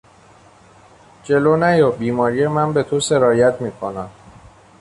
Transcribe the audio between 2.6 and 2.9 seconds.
به